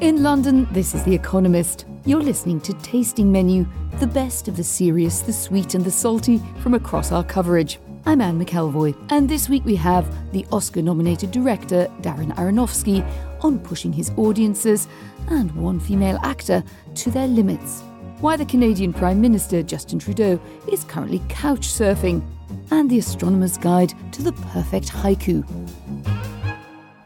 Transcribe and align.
In 0.00 0.22
London, 0.22 0.68
this 0.70 0.94
is 0.94 1.02
The 1.02 1.12
Economist. 1.12 1.84
You're 2.04 2.22
listening 2.22 2.60
to 2.60 2.72
Tasting 2.74 3.32
Menu, 3.32 3.66
the 3.98 4.06
best 4.06 4.46
of 4.46 4.56
the 4.56 4.62
serious, 4.62 5.22
the 5.22 5.32
sweet, 5.32 5.74
and 5.74 5.84
the 5.84 5.90
salty 5.90 6.40
from 6.60 6.74
across 6.74 7.10
our 7.10 7.24
coverage. 7.24 7.80
I'm 8.06 8.20
Anne 8.20 8.40
McElvoy, 8.40 8.96
and 9.10 9.28
this 9.28 9.48
week 9.48 9.64
we 9.64 9.74
have 9.74 10.06
the 10.30 10.46
Oscar 10.52 10.82
nominated 10.82 11.32
director 11.32 11.88
Darren 12.00 12.32
Aronofsky 12.36 13.04
on 13.42 13.58
pushing 13.58 13.92
his 13.92 14.12
audiences 14.16 14.86
and 15.30 15.50
one 15.56 15.80
female 15.80 16.20
actor 16.22 16.62
to 16.94 17.10
their 17.10 17.26
limits. 17.26 17.82
Why 18.20 18.36
the 18.36 18.46
Canadian 18.46 18.92
Prime 18.92 19.20
Minister 19.20 19.64
Justin 19.64 19.98
Trudeau 19.98 20.40
is 20.70 20.84
currently 20.84 21.20
couch 21.28 21.66
surfing, 21.66 22.24
and 22.70 22.88
the 22.88 23.00
astronomer's 23.00 23.58
guide 23.58 23.94
to 24.12 24.22
the 24.22 24.32
perfect 24.32 24.90
haiku. 24.90 25.44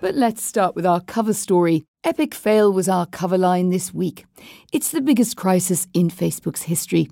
But 0.03 0.15
let's 0.15 0.45
start 0.45 0.75
with 0.77 0.85
our 0.85 1.01
cover 1.01 1.33
story. 1.33 1.87
Epic 2.05 2.35
fail 2.35 2.73
was 2.73 2.89
our 2.89 3.07
cover 3.07 3.39
line 3.39 3.71
this 3.71 3.95
week. 3.95 4.27
It's 4.73 4.91
the 4.91 5.01
biggest 5.01 5.37
crisis 5.37 5.87
in 5.95 6.09
Facebook's 6.09 6.63
history. 6.63 7.09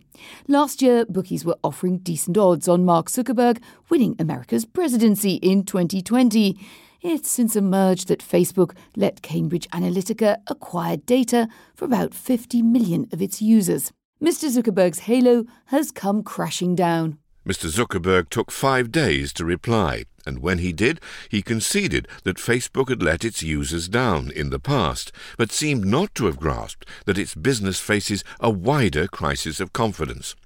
Last 0.48 0.82
year, 0.82 1.06
bookies 1.06 1.44
were 1.44 1.56
offering 1.62 1.98
decent 1.98 2.36
odds 2.36 2.66
on 2.66 2.84
Mark 2.84 3.06
Zuckerberg 3.06 3.62
winning 3.88 4.16
America's 4.18 4.64
presidency 4.64 5.34
in 5.34 5.62
2020. 5.62 6.58
It's 7.02 7.30
since 7.30 7.54
emerged 7.54 8.08
that 8.08 8.18
Facebook 8.18 8.76
let 8.96 9.22
Cambridge 9.22 9.68
Analytica 9.68 10.38
acquire 10.48 10.96
data 10.96 11.46
for 11.76 11.84
about 11.84 12.12
50 12.12 12.60
million 12.60 13.06
of 13.12 13.22
its 13.22 13.40
users. 13.40 13.92
Mr. 14.20 14.50
Zuckerberg's 14.50 15.00
halo 15.00 15.44
has 15.66 15.92
come 15.92 16.24
crashing 16.24 16.74
down. 16.74 17.16
Mr. 17.46 17.70
Zuckerberg 17.70 18.28
took 18.28 18.50
five 18.50 18.92
days 18.92 19.32
to 19.32 19.44
reply, 19.44 20.04
and 20.26 20.40
when 20.40 20.58
he 20.58 20.72
did, 20.72 21.00
he 21.28 21.40
conceded 21.40 22.06
that 22.24 22.36
Facebook 22.36 22.90
had 22.90 23.02
let 23.02 23.24
its 23.24 23.42
users 23.42 23.88
down 23.88 24.30
in 24.30 24.50
the 24.50 24.58
past, 24.58 25.10
but 25.38 25.50
seemed 25.50 25.84
not 25.84 26.14
to 26.14 26.26
have 26.26 26.38
grasped 26.38 26.86
that 27.06 27.18
its 27.18 27.34
business 27.34 27.80
faces 27.80 28.22
a 28.40 28.50
wider 28.50 29.06
crisis 29.08 29.58
of 29.58 29.72
confidence. 29.72 30.36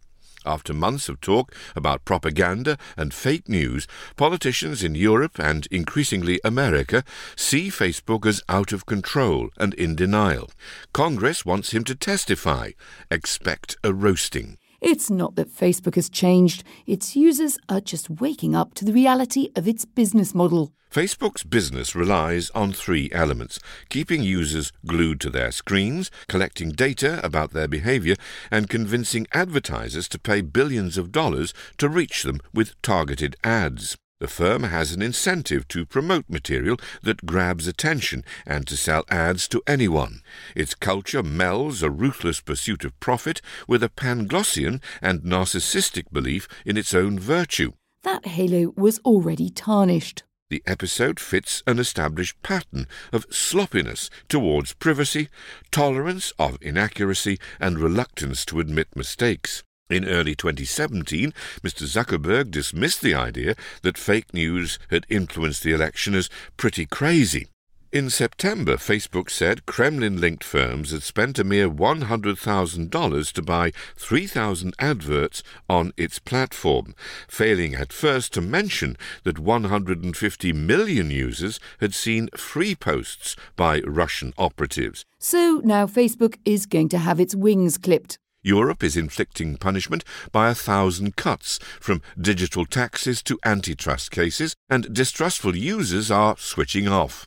After 0.46 0.74
months 0.74 1.08
of 1.08 1.20
talk 1.20 1.54
about 1.74 2.04
propaganda 2.04 2.76
and 2.96 3.14
fake 3.14 3.48
news, 3.48 3.88
politicians 4.14 4.84
in 4.84 4.94
Europe 4.94 5.38
and 5.38 5.66
increasingly 5.70 6.38
America 6.44 7.02
see 7.34 7.70
Facebook 7.70 8.26
as 8.26 8.42
out 8.48 8.72
of 8.72 8.86
control 8.86 9.48
and 9.56 9.72
in 9.74 9.96
denial. 9.96 10.50
Congress 10.92 11.46
wants 11.46 11.72
him 11.72 11.82
to 11.84 11.94
testify. 11.94 12.70
Expect 13.10 13.76
a 13.82 13.92
roasting. 13.92 14.58
It's 14.86 15.08
not 15.08 15.34
that 15.36 15.48
Facebook 15.48 15.94
has 15.94 16.10
changed, 16.10 16.62
its 16.86 17.16
users 17.16 17.56
are 17.70 17.80
just 17.80 18.10
waking 18.10 18.54
up 18.54 18.74
to 18.74 18.84
the 18.84 18.92
reality 18.92 19.48
of 19.56 19.66
its 19.66 19.86
business 19.86 20.34
model. 20.34 20.74
Facebook's 20.92 21.42
business 21.42 21.94
relies 21.94 22.50
on 22.50 22.70
three 22.70 23.08
elements 23.10 23.58
keeping 23.88 24.22
users 24.22 24.72
glued 24.86 25.20
to 25.20 25.30
their 25.30 25.52
screens, 25.52 26.10
collecting 26.28 26.68
data 26.68 27.18
about 27.24 27.52
their 27.52 27.66
behavior, 27.66 28.16
and 28.50 28.68
convincing 28.68 29.27
advertisers 29.33 30.06
to 30.06 30.18
pay 30.18 30.42
billions 30.42 30.98
of 30.98 31.11
dollars 31.11 31.55
to 31.78 31.89
reach 31.89 32.22
them 32.22 32.39
with 32.52 32.80
targeted 32.83 33.36
ads. 33.42 33.96
The 34.20 34.29
firm 34.29 34.63
has 34.63 34.92
an 34.92 35.02
incentive 35.02 35.67
to 35.69 35.85
promote 35.85 36.30
material 36.30 36.79
that 37.02 37.27
grabs 37.27 37.67
attention 37.67 38.25
and 38.47 38.67
to 38.69 38.77
sell 38.77 39.05
ads 39.11 39.48
to 39.48 39.63
anyone. 39.67 40.23
Its 40.55 40.75
culture 40.75 41.23
melds 41.23 41.83
a 41.83 41.91
ruthless 41.91 42.41
pursuit 42.41 42.85
of 42.85 42.98
profit 43.01 43.42
with 43.67 43.83
a 43.83 43.89
Panglossian 43.89 44.80
and 45.02 45.23
narcissistic 45.23 46.13
belief 46.13 46.47
in 46.64 46.77
its 46.77 46.95
own 46.95 47.19
virtue. 47.19 47.73
That 48.05 48.27
halo 48.27 48.73
was 48.77 49.01
already 49.01 49.51
tarnished. 49.51 50.23
The 50.48 50.63
episode 50.67 51.19
fits 51.19 51.63
an 51.67 51.79
established 51.81 52.41
pattern 52.42 52.86
of 53.13 53.27
sloppiness 53.31 54.11
towards 54.29 54.75
privacy, 54.75 55.29
tolerance 55.73 56.33
of 56.39 56.58
inaccuracy, 56.61 57.39
and 57.58 57.79
reluctance 57.79 58.45
to 58.45 58.61
admit 58.61 58.95
mistakes. 58.95 59.64
In 59.90 60.08
early 60.08 60.34
2017, 60.34 61.34
Mr. 61.62 61.84
Zuckerberg 61.84 62.50
dismissed 62.50 63.02
the 63.02 63.14
idea 63.14 63.55
that 63.83 63.98
fake 63.98 64.33
news 64.33 64.78
had 64.89 65.05
influenced 65.11 65.62
the 65.62 65.74
election 65.74 66.14
as 66.14 66.30
pretty 66.56 66.86
crazy. 66.86 67.48
In 67.92 68.08
September, 68.08 68.77
Facebook 68.77 69.28
said 69.28 69.67
Kremlin 69.67 70.20
linked 70.20 70.42
firms 70.42 70.90
had 70.90 71.02
spent 71.02 71.39
a 71.39 71.45
mere 71.45 71.68
$100,000 71.68 73.33
to 73.33 73.42
buy 73.42 73.72
3,000 73.96 74.74
adverts 74.78 75.42
on 75.68 75.92
its 75.98 76.18
platform, 76.18 76.95
failing 77.28 77.74
at 77.74 77.92
first 77.92 78.33
to 78.33 78.40
mention 78.40 78.96
that 79.24 79.39
150 79.39 80.52
million 80.55 81.11
users 81.11 81.61
had 81.78 81.92
seen 81.95 82.30
free 82.34 82.74
posts 82.74 83.36
by 83.55 83.80
Russian 83.80 84.33
operatives. 84.39 85.05
So 85.18 85.61
now 85.62 85.86
Facebook 85.86 86.39
is 86.46 86.64
going 86.64 86.89
to 86.89 86.98
have 86.98 87.20
its 87.20 87.34
wings 87.34 87.77
clipped. 87.77 88.18
Europe 88.44 88.84
is 88.84 88.94
inflicting 88.94 89.56
punishment 89.56 90.05
by 90.30 90.50
a 90.50 90.55
thousand 90.55 91.16
cuts, 91.16 91.58
from 91.80 92.02
digital 92.20 92.66
taxes 92.66 93.22
to 93.22 93.38
antitrust 93.42 94.10
cases, 94.10 94.55
and 94.68 94.92
distrustful 94.94 95.56
users 95.56 96.10
are 96.10 96.36
switching 96.36 96.86
off. 96.86 97.27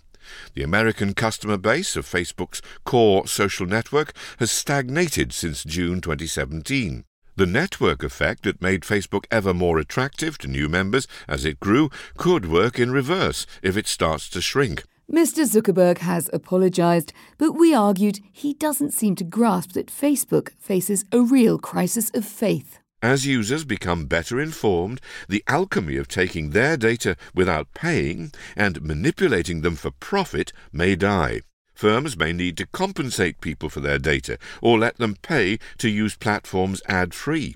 The 0.53 0.61
American 0.61 1.15
customer 1.15 1.57
base 1.57 1.95
of 1.95 2.05
Facebook's 2.05 2.61
core 2.83 3.27
social 3.27 3.65
network 3.65 4.13
has 4.37 4.51
stagnated 4.51 5.33
since 5.33 5.63
June 5.63 6.01
2017. 6.01 7.03
The 7.35 7.45
network 7.47 8.03
effect 8.03 8.43
that 8.43 8.61
made 8.61 8.81
Facebook 8.81 9.25
ever 9.31 9.53
more 9.53 9.79
attractive 9.79 10.37
to 10.39 10.47
new 10.47 10.69
members 10.69 11.07
as 11.27 11.45
it 11.45 11.59
grew 11.59 11.89
could 12.15 12.47
work 12.47 12.79
in 12.79 12.91
reverse 12.91 13.47
if 13.63 13.75
it 13.75 13.87
starts 13.87 14.29
to 14.29 14.41
shrink. 14.41 14.83
Mr. 15.11 15.45
Zuckerberg 15.45 15.99
has 15.99 16.29
apologised, 16.33 17.13
but 17.37 17.53
we 17.53 17.73
argued 17.73 18.19
he 18.29 18.53
doesn't 18.53 18.91
seem 18.91 19.15
to 19.15 19.23
grasp 19.23 19.71
that 19.71 19.87
Facebook 19.87 20.49
faces 20.59 21.05
a 21.13 21.21
real 21.21 21.57
crisis 21.57 22.09
of 22.13 22.25
faith. 22.25 22.79
As 23.01 23.25
users 23.25 23.63
become 23.63 24.07
better 24.07 24.37
informed, 24.37 24.99
the 25.29 25.45
alchemy 25.47 25.95
of 25.95 26.09
taking 26.09 26.49
their 26.49 26.75
data 26.75 27.15
without 27.33 27.73
paying 27.73 28.33
and 28.57 28.81
manipulating 28.81 29.61
them 29.61 29.77
for 29.77 29.91
profit 29.91 30.51
may 30.73 30.93
die. 30.97 31.39
Firms 31.73 32.17
may 32.17 32.33
need 32.33 32.57
to 32.57 32.65
compensate 32.65 33.39
people 33.39 33.69
for 33.69 33.79
their 33.79 33.99
data 33.99 34.37
or 34.61 34.77
let 34.77 34.97
them 34.97 35.15
pay 35.21 35.57
to 35.77 35.87
use 35.87 36.17
platforms 36.17 36.81
ad 36.89 37.13
free. 37.13 37.55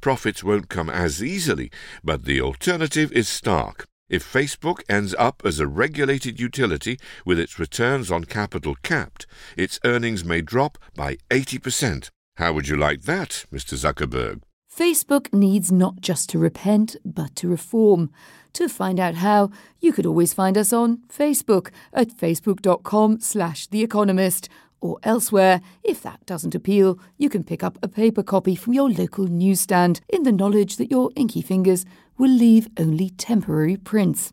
Profits 0.00 0.42
won't 0.42 0.68
come 0.68 0.90
as 0.90 1.22
easily, 1.22 1.70
but 2.02 2.24
the 2.24 2.40
alternative 2.40 3.12
is 3.12 3.28
stark. 3.28 3.86
If 4.08 4.24
Facebook 4.24 4.80
ends 4.88 5.14
up 5.18 5.42
as 5.44 5.60
a 5.60 5.66
regulated 5.66 6.40
utility 6.40 6.98
with 7.26 7.38
its 7.38 7.58
returns 7.58 8.10
on 8.10 8.24
capital 8.24 8.74
capped, 8.82 9.26
its 9.54 9.78
earnings 9.84 10.24
may 10.24 10.40
drop 10.40 10.78
by 10.94 11.18
80%. 11.28 12.08
How 12.36 12.54
would 12.54 12.68
you 12.68 12.76
like 12.76 13.02
that, 13.02 13.44
Mr. 13.52 13.74
Zuckerberg? 13.76 14.40
Facebook 14.74 15.30
needs 15.34 15.70
not 15.70 16.00
just 16.00 16.30
to 16.30 16.38
repent, 16.38 16.96
but 17.04 17.36
to 17.36 17.48
reform. 17.48 18.10
To 18.54 18.68
find 18.68 18.98
out 18.98 19.16
how, 19.16 19.50
you 19.80 19.92
could 19.92 20.06
always 20.06 20.32
find 20.32 20.56
us 20.56 20.72
on 20.72 21.02
Facebook 21.08 21.70
at 21.92 22.08
facebook.com 22.08 23.20
slash 23.20 23.66
The 23.66 23.82
Economist 23.82 24.48
or 24.80 24.98
elsewhere. 25.02 25.60
If 25.82 26.02
that 26.02 26.24
doesn't 26.26 26.54
appeal, 26.54 26.98
you 27.18 27.28
can 27.28 27.44
pick 27.44 27.62
up 27.62 27.78
a 27.82 27.88
paper 27.88 28.22
copy 28.22 28.54
from 28.54 28.72
your 28.72 28.88
local 28.88 29.26
newsstand 29.26 30.00
in 30.08 30.22
the 30.22 30.32
knowledge 30.32 30.76
that 30.76 30.90
your 30.90 31.10
inky 31.16 31.42
fingers 31.42 31.84
will 32.18 32.30
leave 32.30 32.68
only 32.78 33.10
temporary 33.10 33.76
prints. 33.76 34.30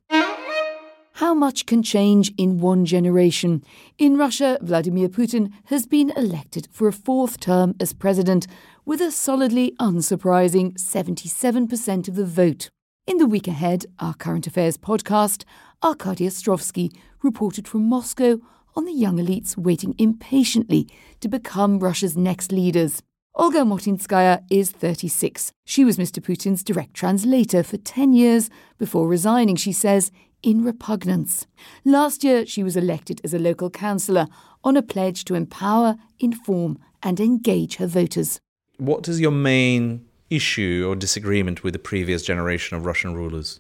How 1.20 1.34
much 1.34 1.66
can 1.66 1.82
change 1.82 2.34
in 2.38 2.60
one 2.60 2.84
generation? 2.84 3.64
In 3.98 4.18
Russia, 4.18 4.58
Vladimir 4.62 5.08
Putin 5.08 5.54
has 5.68 5.86
been 5.86 6.10
elected 6.18 6.68
for 6.72 6.90
a 6.90 6.92
fourth 6.92 7.40
term 7.40 7.74
as 7.80 7.94
president 7.94 8.48
with 8.84 9.00
a 9.00 9.12
solidly 9.12 9.74
unsurprising 9.80 10.74
77% 10.74 12.10
of 12.10 12.16
the 12.16 12.26
vote. 12.26 12.70
In 13.08 13.18
the 13.18 13.28
week 13.28 13.48
ahead, 13.48 13.86
our 14.00 14.14
Current 14.14 14.46
Affairs 14.46 14.78
podcast, 14.78 15.46
Arkady 15.82 16.28
Ostrovsky 16.28 16.92
reported 17.24 17.66
from 17.66 17.88
Moscow 17.88 18.40
on 18.76 18.84
the 18.84 18.92
young 18.92 19.18
elites 19.18 19.56
waiting 19.56 19.96
impatiently 19.98 20.90
to 21.22 21.30
become 21.30 21.80
Russia's 21.80 22.18
next 22.18 22.52
leaders. 22.52 23.02
Olga 23.38 23.60
Motinskaya 23.60 24.46
is 24.50 24.72
36. 24.72 25.52
She 25.66 25.84
was 25.84 25.98
Mr. 25.98 26.24
Putin's 26.24 26.64
direct 26.64 26.94
translator 26.94 27.64
for 27.64 27.76
10 27.76 28.14
years 28.14 28.50
before 28.78 29.10
resigning, 29.10 29.58
she 29.58 29.74
says, 29.74 30.10
in 30.42 30.64
repugnance. 30.64 31.46
Last 31.84 32.24
year, 32.24 32.46
she 32.46 32.64
was 32.64 32.78
elected 32.78 33.20
as 33.26 33.34
a 33.34 33.40
local 33.40 33.70
councillor 33.70 34.28
on 34.64 34.78
a 34.78 34.82
pledge 34.82 35.26
to 35.26 35.36
empower, 35.36 35.98
inform, 36.18 36.80
and 37.04 37.20
engage 37.20 37.76
her 37.76 37.88
voters. 37.88 38.40
What 38.78 39.10
is 39.10 39.20
your 39.20 39.32
main 39.32 40.06
issue 40.30 40.86
or 40.88 40.96
disagreement 40.96 41.62
with 41.62 41.74
the 41.74 41.80
previous 41.80 42.24
generation 42.24 42.78
of 42.78 42.86
Russian 42.86 43.16
rulers? 43.16 43.60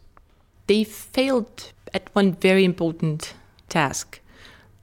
They 0.68 0.86
failed 0.86 1.74
at 1.94 2.10
one 2.16 2.31
very 2.31 2.63
important 2.63 3.33
task. 3.68 4.21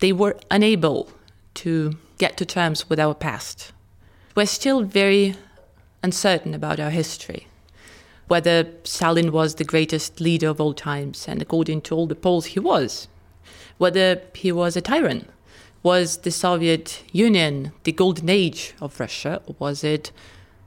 They 0.00 0.12
were 0.12 0.36
unable 0.50 1.08
to 1.54 1.96
get 2.18 2.36
to 2.36 2.44
terms 2.44 2.90
with 2.90 3.00
our 3.00 3.14
past. 3.14 3.72
We're 4.34 4.46
still 4.46 4.82
very 4.82 5.34
uncertain 6.02 6.55
about 6.55 6.81
our 6.81 6.90
history. 6.90 7.49
Whether 8.29 8.67
Stalin 8.84 9.31
was 9.31 9.56
the 9.56 9.64
greatest 9.64 10.20
leader 10.20 10.49
of 10.49 10.61
all 10.61 10.73
times, 10.73 11.26
and 11.29 11.43
according 11.43 11.82
to 11.82 11.94
all 11.94 12.06
the 12.06 12.14
polls, 12.14 12.46
he 12.46 12.61
was. 12.61 13.08
Whether 13.76 14.23
he 14.34 14.50
was 14.50 14.75
a 14.75 14.81
tyrant. 14.81 15.29
Was 15.82 16.19
the 16.19 16.31
Soviet 16.31 17.02
Union 17.12 17.73
the 17.82 17.93
golden 17.93 18.31
age 18.31 18.73
of 18.81 18.99
Russia, 19.00 19.43
or 19.46 19.56
was 19.58 19.84
it 19.84 20.12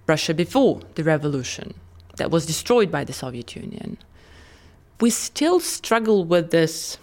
Russia 0.06 0.34
before 0.34 0.82
the 0.96 1.04
revolution 1.04 1.74
that 2.18 2.30
was 2.30 2.46
destroyed 2.46 2.92
by 2.92 3.04
the 3.04 3.14
Soviet 3.14 3.56
Union? 3.56 3.98
We 5.02 5.10
still 5.10 5.60
struggle 5.60 6.24
with 6.24 6.52
this 6.52 6.98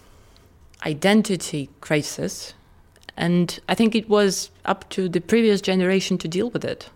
identity 0.86 1.70
crisis, 1.80 2.54
and 3.16 3.58
I 3.68 3.74
think 3.74 3.94
it 3.94 4.08
was 4.08 4.50
up 4.64 4.88
to 4.90 5.08
the 5.08 5.20
previous 5.20 5.60
generation 5.60 6.18
to 6.18 6.28
deal 6.28 6.50
with 6.50 6.64
it. 6.64 6.90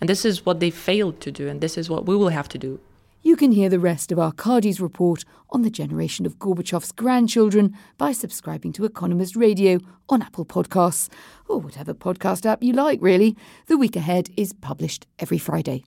And 0.00 0.08
this 0.08 0.24
is 0.24 0.44
what 0.44 0.60
they 0.60 0.70
failed 0.70 1.20
to 1.22 1.32
do, 1.32 1.48
and 1.48 1.60
this 1.60 1.78
is 1.78 1.88
what 1.88 2.06
we 2.06 2.16
will 2.16 2.28
have 2.28 2.48
to 2.50 2.58
do. 2.58 2.80
You 3.22 3.34
can 3.34 3.50
hear 3.50 3.68
the 3.68 3.80
rest 3.80 4.12
of 4.12 4.18
Arkady's 4.18 4.80
report 4.80 5.24
on 5.50 5.62
the 5.62 5.70
generation 5.70 6.26
of 6.26 6.38
Gorbachev's 6.38 6.92
grandchildren 6.92 7.76
by 7.98 8.12
subscribing 8.12 8.72
to 8.74 8.84
Economist 8.84 9.34
Radio 9.34 9.80
on 10.08 10.22
Apple 10.22 10.44
Podcasts, 10.44 11.08
or 11.48 11.58
whatever 11.58 11.92
podcast 11.92 12.46
app 12.46 12.62
you 12.62 12.72
like, 12.72 13.00
really. 13.02 13.36
The 13.66 13.78
week 13.78 13.96
ahead 13.96 14.30
is 14.36 14.52
published 14.52 15.06
every 15.18 15.38
Friday. 15.38 15.84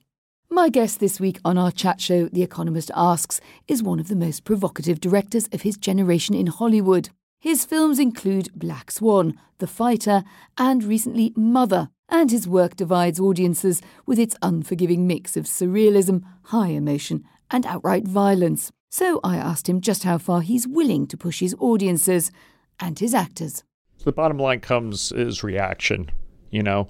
My 0.50 0.68
guest 0.68 1.00
this 1.00 1.20
week 1.20 1.40
on 1.44 1.56
our 1.56 1.70
chat 1.70 2.00
show, 2.00 2.28
The 2.28 2.42
Economist 2.42 2.90
Asks, 2.94 3.40
is 3.68 3.82
one 3.82 4.00
of 4.00 4.08
the 4.08 4.16
most 4.16 4.44
provocative 4.44 5.00
directors 5.00 5.48
of 5.52 5.62
his 5.62 5.76
generation 5.76 6.34
in 6.34 6.48
Hollywood. 6.48 7.08
His 7.42 7.64
films 7.64 7.98
include 7.98 8.52
Black 8.54 8.90
Swan, 8.90 9.32
The 9.60 9.66
Fighter, 9.66 10.24
and 10.58 10.84
recently 10.84 11.32
Mother, 11.34 11.88
and 12.06 12.30
his 12.30 12.46
work 12.46 12.76
divides 12.76 13.18
audiences 13.18 13.80
with 14.04 14.18
its 14.18 14.36
unforgiving 14.42 15.06
mix 15.06 15.38
of 15.38 15.46
surrealism, 15.46 16.22
high 16.44 16.68
emotion, 16.68 17.24
and 17.50 17.64
outright 17.64 18.06
violence. 18.06 18.70
So 18.90 19.20
I 19.24 19.38
asked 19.38 19.70
him 19.70 19.80
just 19.80 20.04
how 20.04 20.18
far 20.18 20.42
he's 20.42 20.68
willing 20.68 21.06
to 21.06 21.16
push 21.16 21.40
his 21.40 21.56
audiences 21.58 22.30
and 22.78 22.98
his 22.98 23.14
actors. 23.14 23.64
The 24.04 24.12
bottom 24.12 24.38
line 24.38 24.60
comes 24.60 25.10
is 25.10 25.42
reaction. 25.42 26.10
You 26.50 26.62
know, 26.62 26.88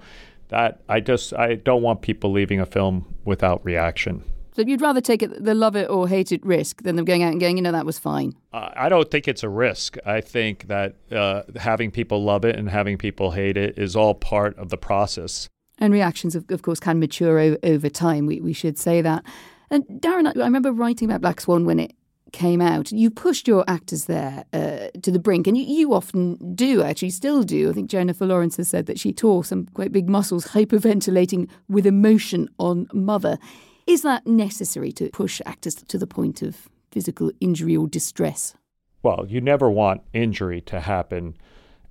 that 0.49 0.83
I 0.89 0.99
just 0.99 1.33
I 1.33 1.55
don't 1.55 1.83
want 1.83 2.03
people 2.03 2.33
leaving 2.33 2.59
a 2.59 2.67
film 2.67 3.15
without 3.25 3.65
reaction. 3.65 4.25
So 4.61 4.67
you'd 4.67 4.83
rather 4.83 5.01
take 5.01 5.23
it 5.23 5.43
the 5.43 5.55
love 5.55 5.75
it 5.75 5.89
or 5.89 6.07
hate 6.07 6.33
it 6.33 6.45
risk 6.45 6.83
than 6.83 6.97
them 6.97 7.07
going 7.07 7.23
out 7.23 7.33
and 7.33 7.41
going, 7.41 7.57
you 7.57 7.63
know, 7.63 7.73
that 7.73 7.87
was 7.87 7.99
fine. 7.99 8.35
Uh, 8.53 8.69
I 8.77 8.91
don't 8.91 9.11
think 9.11 9.27
it's 9.27 9.43
a 9.43 9.49
risk. 9.49 9.97
I 10.05 10.21
think 10.21 10.69
that 10.69 10.97
uh, 11.11 11.45
having 11.57 11.91
people 11.91 12.23
love 12.23 12.45
it 12.45 12.57
and 12.57 12.69
having 12.69 12.99
people 12.99 13.31
hate 13.31 13.57
it 13.57 13.79
is 13.79 13.97
all 13.97 14.15
part 14.15 14.59
of 14.59 14.69
the 14.69 14.77
process. 14.77 15.49
And 15.79 15.95
reactions, 15.95 16.37
of, 16.37 16.45
of 16.51 16.61
course, 16.61 16.79
can 16.79 17.01
mature 17.01 17.41
o- 17.41 17.57
over 17.63 17.89
time. 17.89 18.27
We, 18.27 18.43
we 18.43 18.53
should 18.53 18.77
say 18.77 19.01
that. 19.01 19.25
And 19.71 19.85
Darren, 19.87 20.27
I 20.37 20.45
remember 20.45 20.73
writing 20.73 21.09
about 21.09 21.23
Black 21.23 21.41
Swan 21.41 21.65
when 21.65 21.81
it 21.81 21.95
came 22.33 22.61
out. 22.61 22.93
You 22.93 23.09
pushed 23.09 23.49
your 23.49 23.65
actors 23.67 24.05
there 24.05 24.45
uh, 24.53 24.89
to 25.01 25.11
the 25.11 25.19
brink, 25.19 25.47
and 25.47 25.57
you, 25.57 25.65
you 25.65 25.95
often 25.95 26.55
do, 26.55 26.83
actually, 26.83 27.11
still 27.11 27.45
do. 27.45 27.71
I 27.71 27.73
think 27.73 27.89
Jennifer 27.89 28.27
Lawrence 28.27 28.59
has 28.59 28.69
said 28.69 28.85
that 28.87 29.01
she 29.01 29.11
tore 29.11 29.43
some 29.43 29.69
quite 29.73 29.91
big 29.91 30.11
muscles 30.11 30.47
hyperventilating 30.49 31.49
with 31.67 31.87
emotion 31.87 32.51
on 32.59 32.89
Mother. 32.93 33.39
Is 33.87 34.03
that 34.03 34.27
necessary 34.27 34.93
to 34.93 35.11
push 35.11 35.41
actors 35.47 35.75
to 35.75 35.99
the 35.99 36.07
point 36.07 36.43
of 36.43 36.69
physical 36.91 37.31
injury 37.41 37.77
or 37.77 37.89
distress? 37.89 38.55
Well, 39.03 39.27
you 39.29 39.41
never 39.41 39.71
want 39.71 40.03
injury 40.13 40.61
to 40.63 40.81
happen 40.81 41.37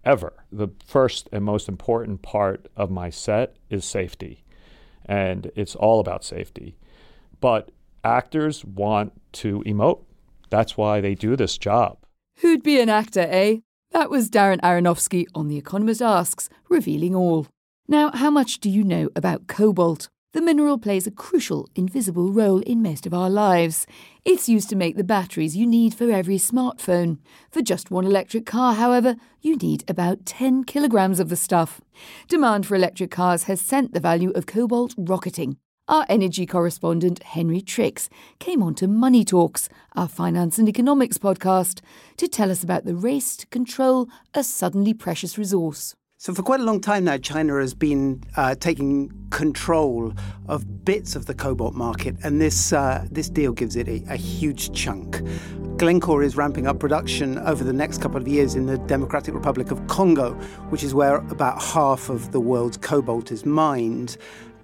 ever. 0.06 0.33
The 0.51 0.69
first 0.86 1.27
and 1.31 1.44
most 1.44 1.68
important 1.68 2.21
part 2.21 2.68
of 2.75 2.91
my 2.91 3.09
set 3.09 3.56
is 3.69 3.83
safety, 3.86 4.44
and 5.06 5.51
it's 5.56 5.75
all 5.75 6.00
about 6.00 6.24
safety. 6.24 6.77
But 7.39 7.71
actors 8.03 8.63
want 8.63 9.13
to 9.33 9.63
emote. 9.65 10.03
That's 10.50 10.77
why 10.77 11.01
they 11.01 11.15
do 11.15 11.35
this 11.35 11.57
job. 11.57 11.97
Who'd 12.39 12.63
be 12.63 12.80
an 12.80 12.89
actor, 12.89 13.25
eh? 13.27 13.57
That 13.92 14.09
was 14.09 14.30
Darren 14.30 14.62
Aronofsky 14.62 15.25
on 15.33 15.47
The 15.47 15.57
Economist 15.57 16.01
Asks, 16.01 16.47
revealing 16.69 17.15
all. 17.15 17.47
Now, 17.88 18.12
how 18.13 18.30
much 18.30 18.59
do 18.59 18.69
you 18.69 18.83
know 18.83 19.09
about 19.15 19.47
cobalt? 19.47 20.09
The 20.31 20.41
mineral 20.41 20.77
plays 20.77 21.07
a 21.07 21.11
crucial, 21.11 21.67
invisible 21.73 22.31
role 22.31 22.59
in 22.59 22.83
most 22.83 23.07
of 23.07 23.15
our 23.15 23.31
lives. 23.31 23.87
It's 24.23 24.47
used 24.47 24.69
to 24.69 24.75
make 24.75 24.95
the 24.95 25.03
batteries 25.03 25.57
you 25.57 25.65
need 25.65 25.95
for 25.95 26.11
every 26.11 26.35
smartphone. 26.35 27.17
For 27.49 27.63
just 27.63 27.89
one 27.89 28.05
electric 28.05 28.45
car, 28.45 28.75
however, 28.75 29.15
you 29.41 29.55
need 29.55 29.83
about 29.89 30.27
10 30.27 30.65
kilograms 30.65 31.19
of 31.19 31.29
the 31.29 31.35
stuff. 31.35 31.81
Demand 32.27 32.67
for 32.67 32.75
electric 32.75 33.09
cars 33.09 33.45
has 33.45 33.59
sent 33.59 33.95
the 33.95 33.99
value 33.99 34.29
of 34.35 34.45
cobalt 34.45 34.93
rocketing. 34.99 35.57
Our 35.87 36.05
energy 36.07 36.45
correspondent, 36.45 37.23
Henry 37.23 37.61
Tricks, 37.61 38.07
came 38.37 38.61
on 38.61 38.75
to 38.75 38.87
Money 38.87 39.25
Talks, 39.25 39.67
our 39.95 40.07
finance 40.07 40.59
and 40.59 40.69
economics 40.69 41.17
podcast, 41.17 41.81
to 42.17 42.27
tell 42.27 42.51
us 42.51 42.63
about 42.63 42.85
the 42.85 42.93
race 42.93 43.35
to 43.37 43.47
control 43.47 44.07
a 44.35 44.43
suddenly 44.43 44.93
precious 44.93 45.39
resource. 45.39 45.95
So, 46.21 46.33
for 46.33 46.44
quite 46.44 46.60
a 46.60 46.63
long 46.63 46.81
time 46.81 47.06
now, 47.06 47.16
China 47.16 47.62
has 47.62 47.74
been 47.74 48.21
uh, 48.36 48.54
taking 48.54 49.10
control 49.30 50.13
of 50.50 50.83
bits 50.83 51.16
of 51.16 51.27
the 51.27 51.33
cobalt 51.33 51.75
market, 51.75 52.18
and 52.25 52.42
this 52.42 52.74
uh, 52.74 53.07
this 53.10 53.30
deal 53.30 53.54
gives 53.54 53.77
it 53.77 53.88
a, 53.88 54.04
a, 54.10 54.18
huge 54.18 54.74
chunk. 54.74 55.21
Glencore 55.77 56.21
is 56.21 56.36
ramping 56.36 56.68
up 56.68 56.77
production 56.77 57.38
over 57.38 57.63
the 57.63 57.71
next 57.71 58.01
couple 58.01 58.19
of 58.19 58.27
years 58.27 58.56
in 58.56 58.66
the 58.66 58.77
Democratic 58.80 59.33
Republic 59.33 59.71
of 59.71 59.88
Congo, 59.88 60.33
which 60.71 60.83
is 60.83 60.94
where 60.94 61.19
about 61.31 61.62
half 61.63 62.10
of 62.10 62.33
the 62.33 62.42
world's 62.42 62.75
cobalt 62.75 63.31
is 63.31 63.45
mined, 63.45 64.18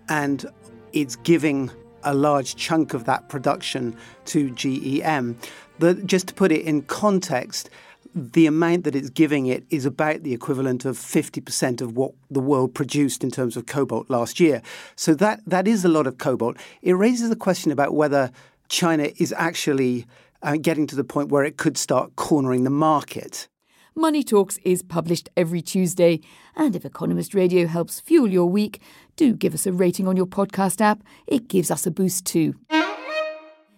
and 0.09 0.45
it's 0.91 1.15
giving 1.15 1.71
a 2.03 2.13
large 2.13 2.57
chunk 2.57 2.93
of 2.93 3.05
that 3.05 3.29
production 3.29 3.95
to 4.25 4.49
GEM. 4.49 5.37
But 5.79 6.05
just 6.05 6.27
to 6.27 6.33
put 6.33 6.51
it 6.51 6.65
in 6.65 6.81
context, 6.81 7.69
the 8.15 8.47
amount 8.47 8.85
that 8.85 8.95
it's 8.95 9.09
giving 9.09 9.45
it 9.45 9.65
is 9.69 9.85
about 9.85 10.23
the 10.23 10.33
equivalent 10.33 10.85
of 10.85 10.97
50% 10.97 11.81
of 11.81 11.97
what 11.97 12.13
the 12.31 12.39
world 12.39 12.73
produced 12.73 13.23
in 13.23 13.29
terms 13.29 13.57
of 13.57 13.65
cobalt 13.65 14.09
last 14.09 14.39
year. 14.39 14.61
So 14.95 15.13
that 15.15 15.41
that 15.45 15.67
is 15.67 15.83
a 15.83 15.89
lot 15.89 16.07
of 16.07 16.17
cobalt. 16.17 16.57
It 16.81 16.93
raises 16.93 17.29
the 17.29 17.35
question 17.35 17.71
about 17.71 17.93
whether 17.93 18.31
China 18.69 19.09
is 19.17 19.33
actually 19.37 20.05
uh, 20.41 20.55
getting 20.55 20.87
to 20.87 20.95
the 20.95 21.03
point 21.03 21.29
where 21.29 21.43
it 21.43 21.57
could 21.57 21.77
start 21.77 22.15
cornering 22.15 22.63
the 22.63 22.69
market. 22.69 23.49
Money 23.97 24.23
Talks 24.23 24.57
is 24.63 24.81
published 24.81 25.29
every 25.37 25.61
Tuesday, 25.61 26.19
and 26.55 26.75
if 26.75 26.83
Economist 26.83 27.33
Radio 27.33 27.65
helps 27.65 27.99
fuel 28.01 28.29
your 28.29 28.45
week, 28.45 28.81
do 29.15 29.33
give 29.33 29.53
us 29.53 29.65
a 29.65 29.71
rating 29.71 30.07
on 30.07 30.17
your 30.17 30.25
podcast 30.25 30.81
app. 30.81 31.01
It 31.27 31.47
gives 31.47 31.71
us 31.71 31.85
a 31.85 31.91
boost 31.91 32.25
too. 32.25 32.55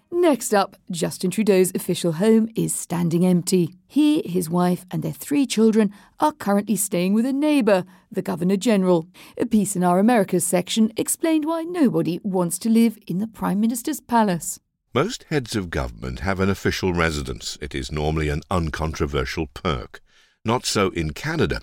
Next 0.09 0.53
up, 0.53 0.77
Justin 0.89 1.31
Trudeau's 1.31 1.71
official 1.75 2.13
home 2.13 2.49
is 2.55 2.73
standing 2.73 3.25
empty. 3.25 3.75
He, 3.87 4.21
his 4.27 4.49
wife, 4.49 4.85
and 4.89 5.03
their 5.03 5.11
three 5.11 5.45
children 5.45 5.91
are 6.19 6.31
currently 6.31 6.77
staying 6.77 7.13
with 7.13 7.25
a 7.25 7.33
neighbour, 7.33 7.83
the 8.09 8.21
Governor 8.21 8.55
General. 8.55 9.05
A 9.37 9.45
piece 9.45 9.75
in 9.75 9.83
our 9.83 9.99
Americas 9.99 10.45
section 10.45 10.93
explained 10.95 11.45
why 11.45 11.63
nobody 11.63 12.19
wants 12.23 12.57
to 12.59 12.69
live 12.69 12.97
in 13.05 13.19
the 13.19 13.27
Prime 13.27 13.59
Minister's 13.59 13.99
palace. 13.99 14.59
Most 14.93 15.25
heads 15.29 15.55
of 15.55 15.69
government 15.69 16.19
have 16.21 16.39
an 16.39 16.49
official 16.49 16.93
residence. 16.93 17.57
It 17.61 17.75
is 17.75 17.91
normally 17.91 18.29
an 18.29 18.43
uncontroversial 18.49 19.47
perk. 19.47 20.01
Not 20.45 20.65
so 20.65 20.89
in 20.89 21.11
Canada. 21.11 21.61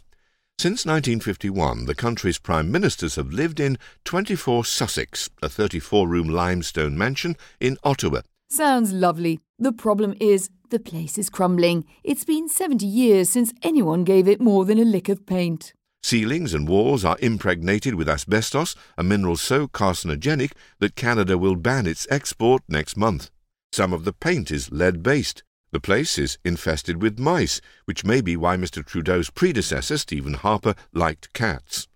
Since 0.58 0.86
1951, 0.86 1.86
the 1.86 1.94
country's 1.94 2.38
prime 2.38 2.70
ministers 2.70 3.16
have 3.16 3.32
lived 3.32 3.58
in 3.58 3.78
24 4.04 4.64
Sussex, 4.66 5.30
a 5.42 5.48
34 5.48 6.06
room 6.06 6.28
limestone 6.28 6.96
mansion 6.96 7.36
in 7.58 7.76
Ottawa. 7.82 8.20
Sounds 8.54 8.92
lovely. 8.92 9.40
The 9.58 9.72
problem 9.72 10.14
is, 10.20 10.48
the 10.70 10.78
place 10.78 11.18
is 11.18 11.28
crumbling. 11.28 11.84
It's 12.04 12.22
been 12.22 12.48
70 12.48 12.86
years 12.86 13.28
since 13.28 13.52
anyone 13.64 14.04
gave 14.04 14.28
it 14.28 14.40
more 14.40 14.64
than 14.64 14.78
a 14.78 14.84
lick 14.84 15.08
of 15.08 15.26
paint. 15.26 15.72
Ceilings 16.04 16.54
and 16.54 16.68
walls 16.68 17.04
are 17.04 17.16
impregnated 17.18 17.96
with 17.96 18.08
asbestos, 18.08 18.76
a 18.96 19.02
mineral 19.02 19.34
so 19.34 19.66
carcinogenic 19.66 20.52
that 20.78 20.94
Canada 20.94 21.36
will 21.36 21.56
ban 21.56 21.84
its 21.88 22.06
export 22.12 22.62
next 22.68 22.96
month. 22.96 23.28
Some 23.72 23.92
of 23.92 24.04
the 24.04 24.12
paint 24.12 24.52
is 24.52 24.70
lead 24.70 25.02
based. 25.02 25.42
The 25.72 25.80
place 25.80 26.16
is 26.16 26.38
infested 26.44 27.02
with 27.02 27.18
mice, 27.18 27.60
which 27.86 28.04
may 28.04 28.20
be 28.20 28.36
why 28.36 28.56
Mr. 28.56 28.86
Trudeau's 28.86 29.30
predecessor, 29.30 29.98
Stephen 29.98 30.34
Harper, 30.34 30.76
liked 30.92 31.32
cats. 31.32 31.88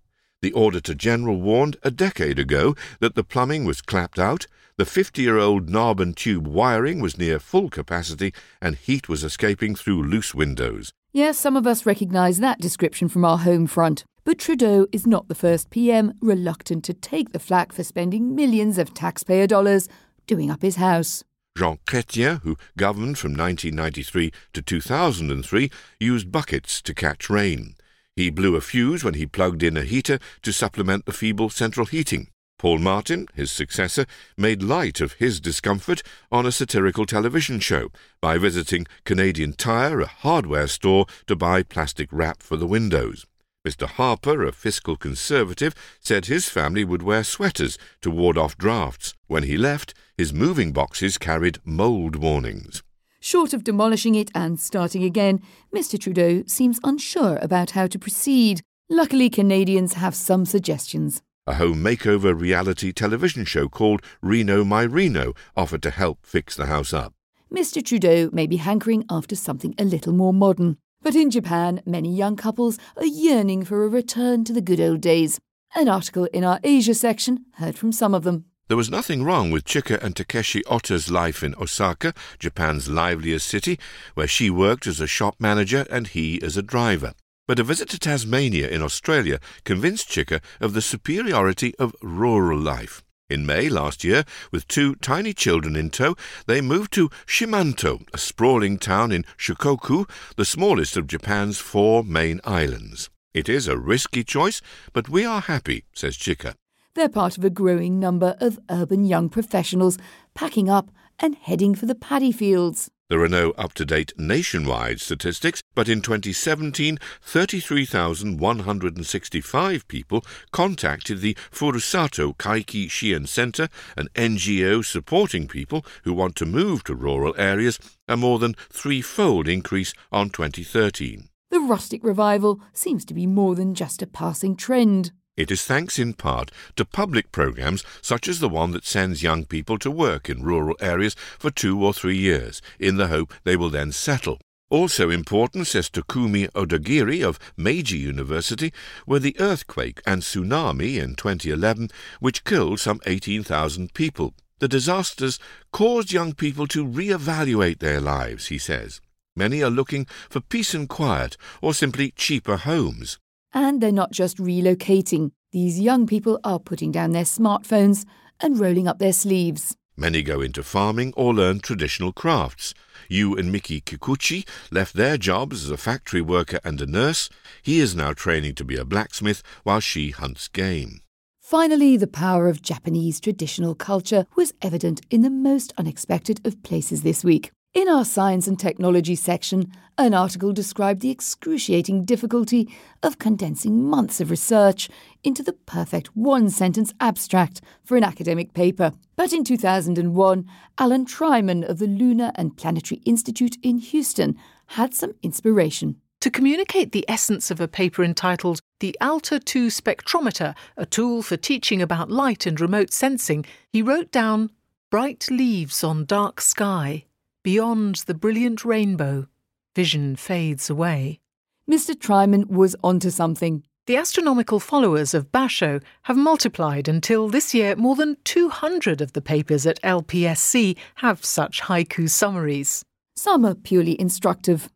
The 0.43 0.53
Auditor 0.55 0.95
General 0.95 1.41
warned 1.41 1.77
a 1.85 1.93
decade 1.93 2.41
ago 2.41 2.75
that 2.99 3.15
the 3.15 3.23
plumbing 3.23 3.65
was 3.65 3.81
clapped 3.81 4.19
out, 4.19 4.49
The 4.79 4.87
50 4.87 5.23
year 5.23 5.39
old 5.39 5.69
knob 5.69 5.99
and 5.99 6.17
tube 6.17 6.47
wiring 6.47 7.01
was 7.01 7.19
near 7.19 7.41
full 7.41 7.69
capacity 7.69 8.33
and 8.63 8.77
heat 8.77 9.09
was 9.09 9.25
escaping 9.25 9.75
through 9.75 10.05
loose 10.05 10.37
windows. 10.37 10.93
Yes, 11.13 11.37
some 11.37 11.57
of 11.57 11.67
us 11.67 11.85
recognise 11.85 12.39
that 12.39 12.61
description 12.61 13.09
from 13.09 13.25
our 13.25 13.39
home 13.39 13.67
front. 13.67 14.05
But 14.23 14.39
Trudeau 14.39 14.87
is 14.93 15.05
not 15.05 15.27
the 15.27 15.35
first 15.35 15.71
PM 15.71 16.15
reluctant 16.21 16.85
to 16.85 16.95
take 16.95 17.33
the 17.33 17.41
flak 17.41 17.73
for 17.73 17.83
spending 17.83 18.37
millions 18.37 18.79
of 18.79 18.95
taxpayer 18.95 19.49
dollars 19.49 19.89
doing 20.29 20.49
up 20.49 20.63
his 20.63 20.77
house. 20.77 21.25
Jean 21.57 21.79
Chrétien, 21.85 22.41
who 22.43 22.57
governed 22.77 23.19
from 23.19 23.33
1993 23.33 24.31
to 24.53 24.63
2003, 24.63 25.73
used 25.99 26.31
buckets 26.31 26.81
to 26.83 26.95
catch 26.95 27.29
rain. 27.29 27.75
He 28.15 28.31
blew 28.31 28.55
a 28.55 28.61
fuse 28.61 29.03
when 29.03 29.15
he 29.15 29.27
plugged 29.27 29.65
in 29.65 29.77
a 29.77 29.83
heater 29.83 30.21
to 30.43 30.53
supplement 30.53 31.05
the 31.05 31.13
feeble 31.13 31.51
central 31.51 31.87
heating. 31.87 32.29
Paul 32.59 32.79
Martin, 32.79 33.29
his 33.35 33.53
successor, 33.53 34.05
made 34.37 34.63
light 34.63 35.01
of 35.01 35.13
his 35.15 35.41
discomfort 35.41 36.03
on 36.33 36.45
a 36.45 36.53
satirical 36.53 37.07
television 37.07 37.61
show 37.61 37.91
by 38.21 38.37
visiting 38.37 38.87
Canadian 39.05 39.53
Tire, 39.53 40.01
a 40.01 40.07
hardware 40.07 40.67
store, 40.67 41.07
to 41.29 41.37
buy 41.37 41.63
plastic 41.63 42.09
wrap 42.11 42.43
for 42.43 42.57
the 42.57 42.67
windows. 42.67 43.27
Mr. 43.67 43.87
Harper, 43.87 44.45
a 44.45 44.51
fiscal 44.51 44.97
conservative, 44.97 45.75
said 46.01 46.27
his 46.27 46.49
family 46.49 46.85
would 46.85 47.03
wear 47.03 47.23
sweaters 47.23 47.79
to 48.01 48.11
ward 48.11 48.37
off 48.37 48.59
drafts. 48.59 49.15
When 49.29 49.45
he 49.45 49.57
left, 49.57 49.95
his 50.17 50.33
moving 50.33 50.73
boxes 50.73 51.17
carried 51.17 51.59
mould 51.65 52.17
warnings. 52.17 52.83
Short 53.21 53.53
of 53.53 53.63
demolishing 53.63 54.15
it 54.15 54.31
and 54.35 54.59
starting 54.59 55.05
again, 55.05 55.43
Mr. 55.75 55.99
Trudeau 55.99 56.43
seems 56.47 56.81
unsure 56.83 57.39
about 57.41 57.73
how 57.73 57.87
to 57.87 57.99
proceed. 57.99 58.63
Luckily, 58.89 59.29
Canadians 59.29 59.95
have 59.95 60.15
some 60.15 60.45
suggestions. 60.45 61.23
A 61.49 61.55
home 61.55 61.83
makeover 61.83 62.39
reality 62.39 62.93
television 62.93 63.47
show 63.47 63.71
called 63.71 64.03
Reno 64.21 64.65
My 64.65 64.83
Reno 64.83 65.33
offered 65.57 65.83
to 65.85 65.91
help 65.91 66.27
fix 66.27 66.55
the 66.55 66.67
house 66.67 66.93
up. 66.93 67.15
Mr. 67.51 67.83
Trudeau 67.83 68.29
may 68.35 68.47
be 68.47 68.59
hankering 68.59 69.07
after 69.09 69.35
something 69.35 69.75
a 69.79 69.85
little 69.85 70.13
more 70.13 70.35
modern. 70.35 70.77
But 71.01 71.15
in 71.15 71.31
Japan, 71.31 71.81
many 71.87 72.15
young 72.15 72.37
couples 72.37 72.79
are 72.99 73.07
yearning 73.07 73.65
for 73.65 73.83
a 73.83 73.89
return 73.89 74.45
to 74.45 74.53
the 74.53 74.61
good 74.61 74.79
old 74.79 75.01
days. 75.01 75.41
An 75.75 75.89
article 75.89 76.27
in 76.35 76.45
our 76.45 76.61
Asia 76.63 76.93
section 76.93 77.47
heard 77.53 77.79
from 77.79 77.93
some 77.93 78.15
of 78.15 78.25
them. 78.25 78.45
There 78.69 78.77
was 78.77 78.91
nothing 78.91 79.25
wrong 79.25 79.51
with 79.51 79.65
Chika 79.65 80.03
and 80.03 80.15
Takeshi 80.15 80.63
Ota's 80.67 81.11
life 81.11 81.43
in 81.43 81.55
Osaka, 81.55 82.13
Japan's 82.39 82.91
liveliest 82.91 83.47
city, 83.47 83.79
where 84.13 84.29
she 84.29 84.51
worked 84.51 84.87
as 84.87 85.01
a 85.01 85.07
shop 85.07 85.37
manager 85.39 85.87
and 85.91 86.09
he 86.09 86.43
as 86.43 86.59
a 86.59 86.63
driver. 86.63 87.15
But 87.49 87.59
a 87.59 87.65
visit 87.65 87.89
to 87.89 87.99
Tasmania 87.99 88.69
in 88.69 88.83
Australia 88.83 89.41
convinced 89.65 90.11
Chika 90.11 90.43
of 90.61 90.75
the 90.75 90.83
superiority 90.83 91.75
of 91.77 91.97
rural 92.03 92.59
life. 92.59 93.03
In 93.31 93.47
May 93.47 93.71
last 93.71 94.05
year, 94.05 94.25
with 94.53 94.69
two 94.69 94.97
tiny 94.97 95.33
children 95.33 95.75
in 95.75 95.89
tow, 95.89 96.15
they 96.47 96.61
moved 96.61 96.93
to 96.93 97.09
Shimanto, 97.27 98.07
a 98.13 98.19
sprawling 98.19 98.77
town 98.77 99.13
in 99.13 99.25
Shikoku, 99.39 100.07
the 100.37 100.45
smallest 100.45 100.99
of 100.99 101.07
Japan's 101.07 101.57
four 101.57 102.05
main 102.05 102.43
islands. 102.45 103.09
It 103.33 103.49
is 103.49 103.67
a 103.67 103.79
risky 103.79 104.25
choice, 104.25 104.61
but 104.93 105.09
we 105.09 105.25
are 105.25 105.41
happy, 105.41 105.85
says 105.95 106.19
Chika. 106.19 106.53
They're 106.95 107.09
part 107.09 107.39
of 107.39 107.45
a 107.47 107.51
growing 107.51 107.99
number 107.99 108.37
of 108.41 108.59
urban 108.69 109.07
young 109.07 109.31
professionals 109.31 109.97
packing 110.35 110.69
up 110.69 110.91
and 111.19 111.35
heading 111.35 111.75
for 111.75 111.87
the 111.87 111.95
paddy 111.95 112.31
fields. 112.31 112.91
There 113.09 113.23
are 113.23 113.29
no 113.29 113.53
up 113.53 113.73
to 113.75 113.85
date 113.87 114.13
nationwide 114.19 115.01
statistics, 115.01 115.63
but 115.75 115.89
in 115.89 116.03
2017, 116.03 116.99
33,165 117.23 119.89
people 119.89 120.27
contacted 120.53 121.23
the 121.23 121.35
Furusato 121.51 122.37
Kaiki 122.37 122.87
Shien 122.87 123.27
Center, 123.27 123.71
an 123.97 124.09
NGO 124.15 124.85
supporting 124.85 125.49
people 125.49 125.87
who 126.05 126.13
want 126.13 126.37
to 126.37 126.45
move 126.45 126.85
to 126.85 126.95
rural 126.95 127.35
areas, 127.39 127.79
a 128.07 128.15
more 128.15 128.39
than 128.39 128.53
threefold 128.69 129.49
increase 129.49 129.95
on 130.13 130.29
2013. 130.29 131.31
The 131.51 131.61
rustic 131.61 132.05
revival 132.05 132.61
seems 132.75 133.07
to 133.07 133.15
be 133.15 133.27
more 133.27 133.55
than 133.55 133.75
just 133.75 134.03
a 134.03 134.07
passing 134.07 134.55
trend. 134.55 135.13
It 135.39 135.53
is 135.53 135.65
thanks 135.65 136.01
in 136.01 136.15
part 136.15 136.51
to 136.75 136.85
public 136.85 137.31
programs 137.31 137.85
such 138.03 138.27
as 138.27 138.41
the 138.41 138.49
one 138.49 138.73
that 138.73 138.85
sends 138.85 139.23
young 139.23 139.45
people 139.45 139.79
to 139.79 139.89
work 139.89 140.29
in 140.29 140.43
rural 140.43 140.77
areas 140.81 141.15
for 141.39 141.49
two 141.49 141.81
or 141.81 141.95
three 141.95 142.17
years, 142.17 142.61
in 142.81 142.97
the 142.97 143.07
hope 143.07 143.33
they 143.45 143.55
will 143.55 143.71
then 143.71 143.93
settle. 143.93 144.41
Also 144.69 145.11
important, 145.11 145.69
says 145.69 145.89
Tokumi 145.89 146.51
Odagiri 146.55 147.25
of 147.25 147.39
Meiji 147.57 147.99
University, 147.99 148.73
were 149.07 149.21
the 149.21 149.37
earthquake 149.39 150.03
and 150.05 150.23
tsunami 150.23 151.01
in 151.01 151.15
2011, 151.15 151.91
which 152.19 152.43
killed 152.43 152.81
some 152.81 153.01
18,000 153.07 153.95
people. 153.95 154.35
The 154.59 154.67
disasters 154.67 155.39
caused 155.71 156.13
young 156.13 156.33
people 156.33 156.67
to 156.67 156.85
re-evaluate 156.85 157.79
their 157.79 158.01
lives, 158.01 158.49
he 158.49 158.59
says. 158.59 159.01
Many 159.37 159.63
are 159.63 159.71
looking 159.71 160.09
for 160.29 160.41
peace 160.41 160.75
and 160.75 160.89
quiet, 160.89 161.37
or 161.63 161.75
simply 161.75 162.11
cheaper 162.17 162.57
homes. 162.57 163.19
And 163.53 163.81
they're 163.81 163.93
not 163.93 164.13
just 164.13 164.39
relocating. 164.39 165.33
These 165.53 165.81
young 165.81 166.07
people 166.07 166.39
are 166.45 166.59
putting 166.59 166.93
down 166.93 167.13
their 167.13 167.25
smartphones 167.25 168.05
and 168.41 168.59
rolling 168.59 168.87
up 168.87 168.99
their 168.99 169.13
sleeves. 169.13 169.77
Many 169.97 170.23
go 170.23 170.41
into 170.41 170.63
farming 170.63 171.13
or 171.17 171.35
learn 171.35 171.59
traditional 171.59 172.13
crafts. 172.13 172.73
Yu 173.09 173.35
and 173.35 173.51
Miki 173.51 173.81
Kikuchi 173.81 174.47
left 174.71 174.95
their 174.95 175.17
jobs 175.17 175.65
as 175.65 175.71
a 175.71 175.77
factory 175.77 176.21
worker 176.21 176.61
and 176.63 176.81
a 176.81 176.87
nurse. 176.87 177.29
He 177.63 177.81
is 177.81 177.97
now 177.97 178.13
training 178.13 178.55
to 178.57 178.65
be 178.65 178.77
a 178.77 178.85
blacksmith 178.85 179.43
while 179.65 179.81
she 179.81 180.11
hunts 180.11 180.47
game. 180.47 181.01
Finally, 181.41 181.97
the 181.97 182.07
power 182.07 182.47
of 182.47 182.63
Japanese 182.63 183.19
traditional 183.19 183.75
culture 183.75 184.27
was 184.37 184.53
evident 184.63 185.01
in 185.11 185.23
the 185.23 185.31
most 185.31 185.73
unexpected 185.79 186.47
of 186.47 186.63
places 186.63 187.03
this 187.03 187.25
week. 187.25 187.51
In 187.79 187.89
our 187.89 188.05
Science 188.05 188.49
and 188.49 188.59
Technology 188.59 189.15
section, 189.15 189.71
an 189.97 190.13
article 190.13 190.53
described 190.53 191.01
the 191.01 191.13
excruciating 191.13 192.05
difficulty 192.05 192.69
of 193.05 193.21
condensing 193.21 193.85
months 193.85 194.21
of 194.21 194.33
research 194.33 194.89
into 195.23 195.45
the 195.45 195.53
perfect 195.53 196.09
one 196.17 196.51
sentence 196.51 196.93
abstract 196.99 197.61
for 197.85 197.97
an 197.97 198.03
academic 198.03 198.53
paper. 198.53 198.95
But 199.15 199.33
in 199.33 199.45
2001, 199.45 200.45
Alan 200.77 201.07
Treiman 201.07 201.63
of 201.69 201.79
the 201.79 201.87
Lunar 201.87 202.33
and 202.35 202.57
Planetary 202.57 203.01
Institute 203.05 203.57
in 203.63 203.79
Houston 203.79 204.37
had 204.71 204.93
some 204.93 205.15
inspiration. 205.23 206.01
To 206.23 206.33
communicate 206.33 206.91
the 206.91 207.09
essence 207.09 207.49
of 207.49 207.61
a 207.61 207.69
paper 207.69 208.03
entitled 208.03 208.59
The 208.81 208.97
Alta 209.01 209.39
2 209.39 209.69
Spectrometer, 209.69 210.57
a 210.77 210.85
tool 210.85 211.23
for 211.23 211.37
teaching 211.37 211.81
about 211.81 212.11
light 212.11 212.45
and 212.45 212.61
remote 212.61 212.93
sensing, 212.93 213.47
he 213.73 213.83
wrote 213.83 214.11
down 214.11 214.51
Bright 214.91 215.29
leaves 215.31 215.85
on 215.85 216.07
dark 216.07 216.41
sky. 216.41 217.05
Beyond 217.49 218.05
the 218.05 218.13
brilliant 218.13 218.63
rainbow, 218.63 219.27
vision 219.75 220.17
fades 220.17 220.69
away. 220.69 221.19
Mr. 221.67 221.95
Treiman 221.95 222.47
was 222.49 222.77
onto 222.85 223.09
something. 223.09 223.65
The 223.87 223.97
astronomical 223.97 224.61
followers 224.61 225.15
of 225.15 225.33
Basho 225.33 225.83
have 226.03 226.19
multiplied 226.19 226.89
until 226.89 227.31
this 227.31 227.55
year 227.55 227.75
more 227.75 227.97
than 227.97 228.19
200 228.25 229.01
of 229.01 229.15
the 229.15 229.23
papers 229.23 229.65
at 229.65 229.81
LPSC 229.81 230.77
have 230.97 231.25
such 231.25 231.63
haiku 231.63 232.11
summaries. 232.11 232.85
Some 233.17 233.47
are 233.47 233.55
purely 233.55 233.99
instructive. 233.99 234.69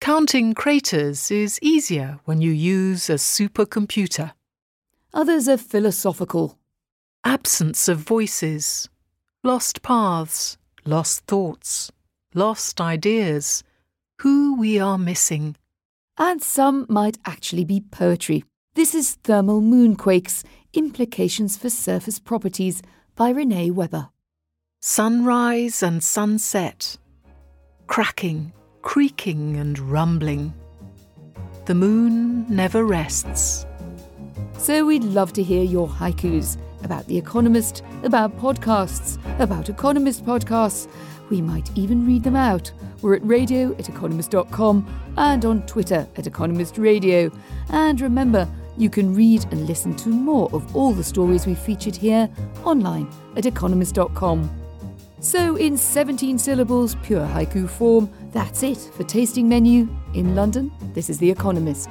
Counting 0.00 0.54
craters 0.54 1.32
is 1.32 1.58
easier 1.60 2.20
when 2.24 2.40
you 2.40 2.52
use 2.52 3.10
a 3.10 3.14
supercomputer. 3.14 4.30
Others 5.12 5.48
are 5.48 5.58
philosophical. 5.58 6.56
Absence 7.24 7.88
of 7.88 7.98
voices, 7.98 8.88
lost 9.42 9.82
paths, 9.82 10.56
lost 10.84 11.24
thoughts, 11.26 11.90
lost 12.36 12.82
ideas, 12.82 13.64
who 14.20 14.56
we 14.60 14.78
are 14.78 14.98
missing. 14.98 15.56
And 16.18 16.42
some 16.42 16.84
might 16.88 17.16
actually 17.24 17.64
be 17.64 17.80
poetry. 17.80 18.44
This 18.74 18.94
is 18.94 19.14
Thermal 19.24 19.62
Moonquakes 19.62 20.44
Implications 20.74 21.56
for 21.56 21.70
Surface 21.70 22.18
Properties 22.18 22.82
by 23.14 23.30
Renee 23.30 23.70
Weber. 23.70 24.10
Sunrise 24.82 25.82
and 25.82 26.04
sunset, 26.04 26.98
cracking, 27.86 28.52
creaking, 28.82 29.56
and 29.56 29.78
rumbling. 29.78 30.52
The 31.64 31.74
moon 31.74 32.44
never 32.54 32.84
rests. 32.84 33.64
So 34.58 34.84
we'd 34.84 35.04
love 35.04 35.32
to 35.32 35.42
hear 35.42 35.64
your 35.64 35.88
haikus 35.88 36.58
about 36.84 37.06
The 37.06 37.16
Economist, 37.16 37.82
about 38.04 38.36
podcasts, 38.38 39.18
about 39.40 39.70
Economist 39.70 40.24
podcasts. 40.26 40.86
We 41.30 41.40
might 41.40 41.70
even 41.76 42.06
read 42.06 42.22
them 42.22 42.36
out. 42.36 42.70
We're 43.02 43.16
at 43.16 43.26
radio 43.26 43.74
at 43.78 43.88
economist.com 43.88 45.14
and 45.16 45.44
on 45.44 45.66
Twitter 45.66 46.06
at 46.16 46.26
Economist 46.26 46.78
Radio. 46.78 47.30
And 47.70 48.00
remember, 48.00 48.48
you 48.76 48.90
can 48.90 49.14
read 49.14 49.44
and 49.50 49.66
listen 49.66 49.96
to 49.96 50.08
more 50.08 50.50
of 50.52 50.76
all 50.76 50.92
the 50.92 51.04
stories 51.04 51.46
we 51.46 51.54
featured 51.54 51.96
here 51.96 52.28
online 52.64 53.08
at 53.36 53.46
economist.com. 53.46 54.50
So, 55.20 55.56
in 55.56 55.76
17 55.76 56.38
syllables, 56.38 56.94
pure 57.02 57.26
haiku 57.26 57.68
form, 57.68 58.10
that's 58.32 58.62
it 58.62 58.78
for 58.78 59.02
Tasting 59.02 59.48
Menu. 59.48 59.88
In 60.14 60.34
London, 60.34 60.70
this 60.94 61.08
is 61.08 61.18
The 61.18 61.30
Economist. 61.30 61.90